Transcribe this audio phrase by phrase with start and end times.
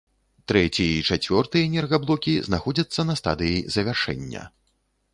[0.51, 4.43] Трэці і чацвёрты энергаблокі знаходзяцца на стадыі завяршэння.